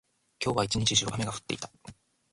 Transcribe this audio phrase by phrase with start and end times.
[0.43, 1.69] 今日は一日中、雨が降っていた。